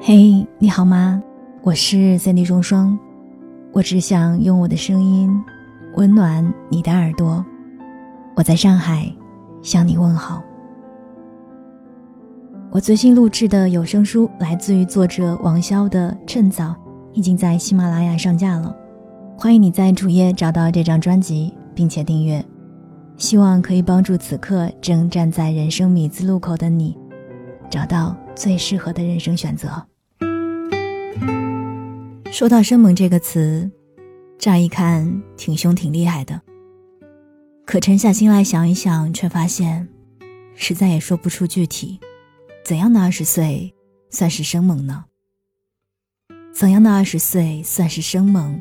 [0.00, 1.20] 嘿，你好吗？
[1.62, 2.96] 我是三 D 双双，
[3.72, 5.28] 我只想用我的声音
[5.96, 7.44] 温暖你的耳朵。
[8.36, 9.12] 我在上海
[9.60, 10.40] 向你问好。
[12.70, 16.66] 我最新录制的有声书来自于作者王潇的《趁早》，
[17.12, 18.72] 已经在喜马拉雅上架了。
[19.36, 22.44] 欢迎你在主页找到这张专辑，并且订阅，
[23.16, 26.96] 希望可以帮助此刻正站在人生米字路口的你，
[27.70, 29.86] 找到最适合的人生选择。
[32.32, 33.70] 说到生猛这个词，
[34.38, 36.40] 乍一看挺凶挺厉害的。
[37.64, 39.88] 可沉下心来想一想，却发现，
[40.54, 42.00] 实在也说不出具体，
[42.64, 43.72] 怎样的二十岁
[44.10, 45.04] 算是生猛呢？
[46.52, 48.60] 怎样的二十岁算是生猛？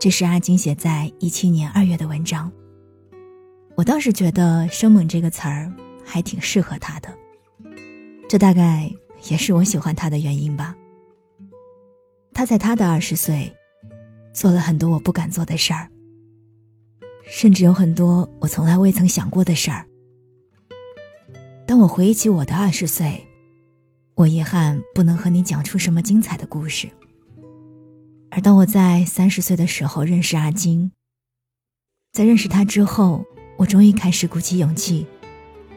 [0.00, 2.50] 这是阿金写在一七年二月的文章。
[3.74, 5.72] 我倒是觉得“生猛”这个词儿
[6.04, 7.12] 还挺适合他的，
[8.28, 8.92] 这大概
[9.30, 10.76] 也是我喜欢他的原因吧。
[12.34, 13.52] 他在他的二十岁，
[14.34, 15.88] 做了很多我不敢做的事儿，
[17.26, 19.86] 甚至有很多我从来未曾想过的事儿。
[21.66, 23.26] 当我回忆起我的二十岁，
[24.14, 26.88] 我遗憾不能和你讲出什么精彩的故事。
[28.30, 30.92] 而当我在三十岁的时候认识阿金，
[32.12, 33.24] 在认识他之后，
[33.56, 35.06] 我终于开始鼓起勇气，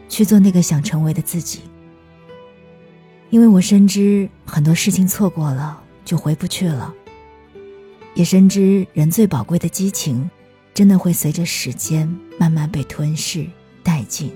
[0.10, 1.62] 去做那个想成为的自己。
[3.32, 5.80] 因为我深知很多事情错过了。
[6.04, 6.94] 就回不去了。
[8.16, 10.30] 也深知人最宝贵的激情，
[10.74, 13.48] 真的会随着时间慢慢被吞噬
[13.84, 14.34] 殆尽。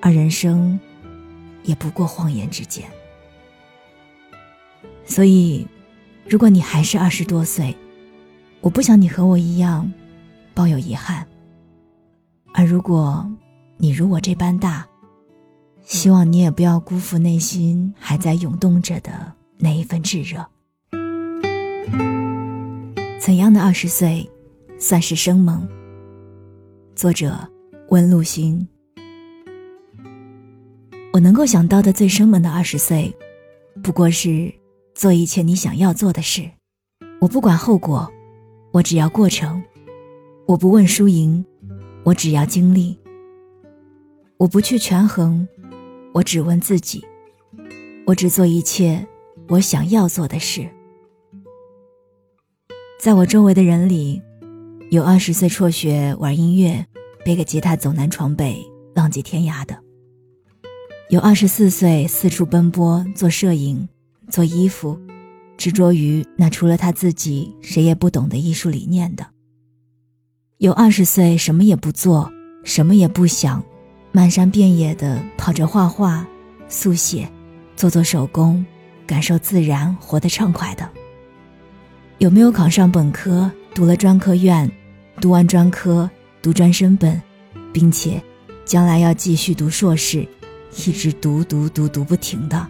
[0.00, 0.78] 而人生，
[1.62, 2.84] 也不过晃眼之间。
[5.06, 5.66] 所以，
[6.28, 7.74] 如果你还是二十多岁，
[8.60, 9.90] 我不想你和我一样，
[10.52, 11.26] 抱有遗憾。
[12.52, 13.26] 而如果
[13.78, 14.86] 你如我这般大，
[15.92, 19.12] 希望你也不要辜负内心还在涌动着的。
[19.58, 20.42] 那一份炙热。
[23.20, 24.26] 怎样的二十岁，
[24.78, 25.68] 算是生猛？
[26.96, 27.38] 作者
[27.90, 28.66] 温露心。
[31.12, 33.14] 我能够想到的最生猛的二十岁，
[33.82, 34.50] 不过是
[34.94, 36.50] 做一切你想要做的事。
[37.20, 38.10] 我不管后果，
[38.72, 39.62] 我只要过程。
[40.46, 41.44] 我不问输赢，
[42.02, 42.98] 我只要经历。
[44.38, 45.46] 我不去权衡，
[46.12, 47.04] 我只问自己。
[48.06, 49.06] 我只做一切。
[49.48, 50.66] 我想要做的事，
[52.98, 54.22] 在我周围的人里，
[54.90, 56.86] 有二十岁辍学玩音乐，
[57.22, 58.64] 背个吉他走南闯北
[58.94, 59.74] 浪迹天涯的；
[61.10, 63.86] 有二十四岁四处奔波做摄影、
[64.30, 64.98] 做衣服，
[65.58, 69.24] 执着于那除了他自己谁也不懂的艺术理念的；
[70.58, 72.32] 有二十岁什么也不做，
[72.64, 73.62] 什么也不想，
[74.12, 76.24] 漫山遍野的跑着画画、
[76.68, 77.28] 速写、
[77.74, 78.64] 做做手工。
[79.04, 80.88] 感受自然，活得畅快的。
[82.18, 84.70] 有没有考上本科，读了专科院，
[85.20, 86.08] 读完专科，
[86.40, 87.20] 读专升本，
[87.74, 88.22] 并且
[88.64, 90.26] 将来要继续读硕士，
[90.76, 92.66] 一直读读读读不停的？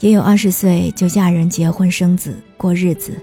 [0.00, 3.16] 也有二十岁就嫁人、结婚、生子、过日子，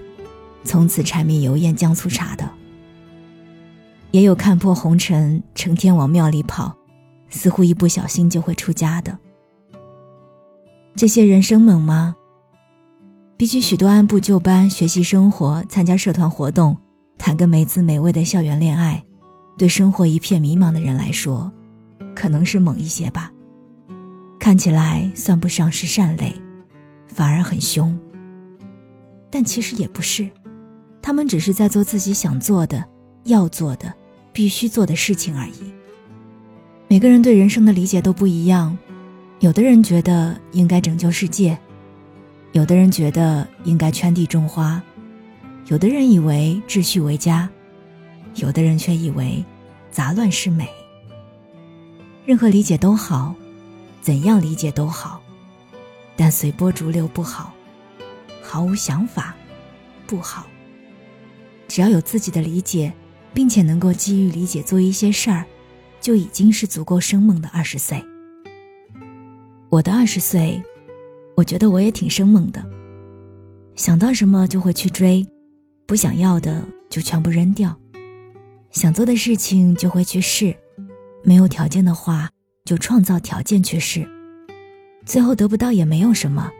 [0.64, 2.50] 从此柴米油盐酱醋茶的。
[4.10, 6.76] 也有看破红尘，成天往庙里跑，
[7.28, 9.16] 似乎一不小心就会出家的。
[10.96, 12.16] 这些人生猛吗？
[13.36, 16.76] 比起许多按部就班学习、生活、参加社团活动、
[17.16, 19.02] 谈个没滋没味的校园恋爱，
[19.56, 21.50] 对生活一片迷茫的人来说，
[22.14, 23.30] 可能是猛一些吧。
[24.38, 26.34] 看起来算不上是善类，
[27.06, 27.98] 反而很凶。
[29.30, 30.28] 但其实也不是，
[31.00, 32.84] 他们只是在做自己想做的、
[33.24, 33.94] 要做的、
[34.32, 35.72] 必须做的事情而已。
[36.88, 38.76] 每个人对人生的理解都不一样。
[39.40, 41.58] 有的人觉得应该拯救世界，
[42.52, 44.82] 有的人觉得应该圈地种花，
[45.68, 47.48] 有的人以为秩序为家，
[48.34, 49.42] 有的人却以为
[49.90, 50.68] 杂乱是美。
[52.26, 53.34] 任何理解都好，
[54.02, 55.22] 怎样理解都好，
[56.16, 57.54] 但随波逐流不好，
[58.42, 59.34] 毫无想法
[60.06, 60.46] 不好。
[61.66, 62.92] 只要有自己的理解，
[63.32, 65.44] 并且能够基于理解做一些事儿，
[66.00, 68.02] 就已经是足够生猛的二十岁。
[69.68, 70.60] 我的二十岁，
[71.36, 72.64] 我觉得我也挺生猛的。
[73.76, 75.26] 想到什么就会去追，
[75.86, 77.74] 不想要的就全部扔掉。
[78.70, 80.54] 想做的事情就会去试，
[81.22, 82.28] 没有条件的话
[82.64, 84.08] 就创造条件去试。
[85.06, 86.50] 最后得不到也没有什么，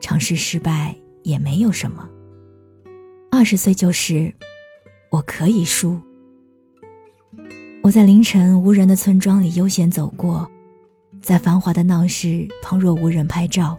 [0.00, 2.08] 尝试失败也没有什么。
[3.30, 4.34] 二十岁就是
[5.10, 6.00] 我可以输。
[7.82, 10.48] 我在凌晨无人的村庄里悠闲走过。
[11.20, 13.78] 在繁华的闹市旁若无人拍照。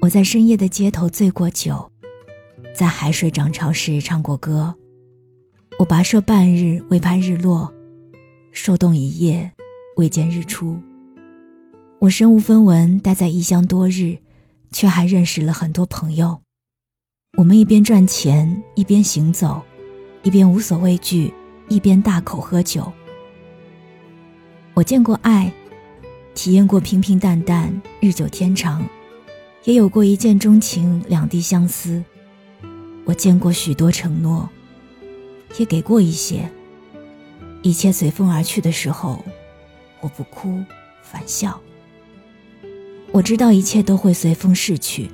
[0.00, 1.90] 我在深夜的街头醉过酒，
[2.74, 4.74] 在海水涨潮时唱过歌。
[5.78, 7.72] 我跋涉半日为拍日落，
[8.52, 9.50] 受冻一夜
[9.96, 10.78] 未见日出。
[11.98, 14.18] 我身无分文，待在异乡多日，
[14.70, 16.40] 却还认识了很多朋友。
[17.38, 19.62] 我们一边赚钱，一边行走，
[20.26, 21.32] 一边无所畏惧，
[21.68, 22.92] 一边大口喝酒。
[24.74, 25.52] 我见过爱，
[26.34, 28.84] 体验过平平淡淡、日久天长，
[29.62, 32.02] 也有过一见钟情、两地相思。
[33.04, 34.48] 我见过许多承诺，
[35.60, 36.50] 也给过一些。
[37.62, 39.24] 一切随风而去的时候，
[40.00, 40.60] 我不哭，
[41.02, 41.56] 反笑。
[43.12, 45.08] 我知道一切都会随风逝去，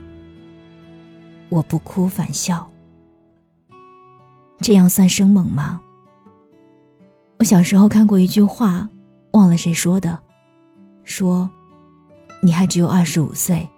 [1.50, 2.71] 我不哭反笑，
[4.62, 5.80] 这样算生猛吗？
[7.38, 8.88] 我小时候看过一句话，
[9.32, 10.16] 忘了谁说的，
[11.02, 11.50] 说
[12.40, 13.68] ：“你还只有二十五岁，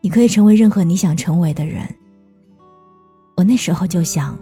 [0.00, 1.86] 你可以成为任何你想成为的人。”
[3.36, 4.38] 我那时候就想，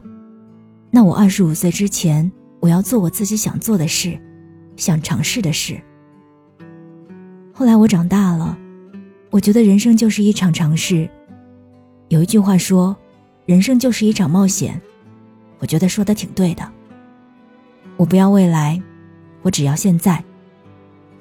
[0.90, 2.30] 那我二十五岁之前，
[2.60, 4.16] 我要做我自己想做的事，
[4.76, 5.80] 想尝试的事。
[7.52, 8.56] 后来我长大了。
[9.30, 11.08] 我觉得人生就是一场尝试。
[12.08, 12.94] 有一句话说，
[13.46, 14.78] 人生就是一场冒险。
[15.62, 16.68] 我觉得说的挺对的。
[17.96, 18.82] 我不要未来，
[19.42, 20.22] 我只要现在。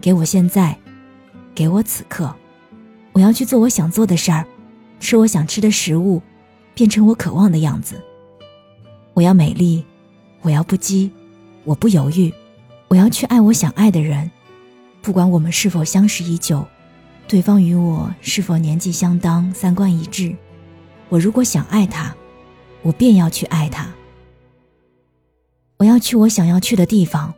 [0.02, 0.76] 给我现在，
[1.54, 2.34] 给我此刻。
[3.12, 4.44] 我要去做我想做的事儿，
[5.00, 6.20] 吃我想吃的食物，
[6.74, 8.02] 变成我渴望的样子。
[9.14, 9.86] 我要美丽，
[10.42, 11.12] 我要不羁，
[11.66, 12.34] 我不犹豫。
[12.88, 14.32] 我要去爱我想爱的人，
[15.04, 16.66] 不管我们是否相识已久。
[17.28, 20.36] 对方与我是否年纪相当、三观一致？
[21.10, 22.12] 我如果想爱他，
[22.82, 23.88] 我便要去爱他。
[25.82, 27.34] 我要去我想要去的地方，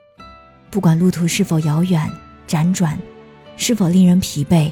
[0.69, 2.11] 不管路途是否遥远、
[2.45, 2.99] 辗转，
[3.55, 4.69] 是否令人疲惫，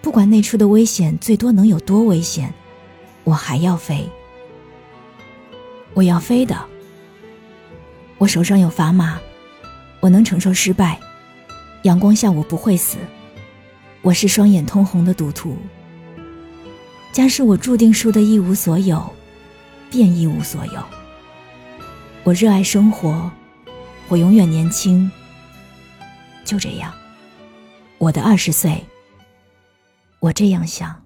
[0.00, 2.54] 不管那处的危险最多能有多危险，
[3.24, 4.08] 我还要飞。
[5.94, 6.56] 我要飞的。
[8.18, 9.18] 我手上有砝码，
[9.98, 10.96] 我能承受失败。
[11.82, 12.98] 阳光下，我不会死。
[14.00, 15.56] 我是双眼通红的赌徒。
[17.10, 19.04] 家是我注定输得一无所有，
[19.90, 20.80] 便一无所有。
[22.26, 23.30] 我热爱生活，
[24.08, 25.08] 我永远年轻。
[26.44, 26.92] 就这样，
[27.98, 28.84] 我的二十岁，
[30.18, 31.05] 我这样想。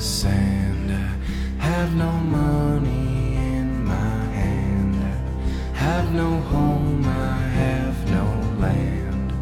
[0.00, 4.94] Sand, I have no money in my hand,
[5.74, 8.26] I have no home, I have no
[8.60, 9.32] land,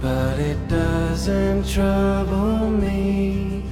[0.00, 3.64] but it doesn't trouble me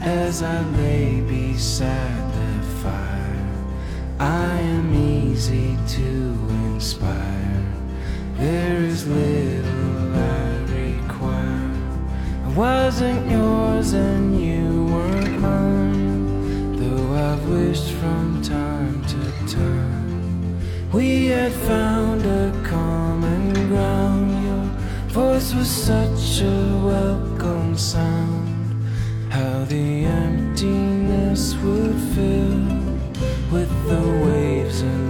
[0.00, 3.64] as I lay beside the fire.
[4.18, 6.08] I am easy to
[6.72, 7.64] inspire.
[8.38, 11.70] There is little I require.
[12.44, 14.55] I wasn't yours and you
[17.90, 20.58] from time to time.
[20.92, 24.26] We had found a common ground.
[24.44, 24.64] Your
[25.12, 28.84] voice was such a welcome sound.
[29.30, 32.64] How the emptiness would fill
[33.52, 35.06] with the waves and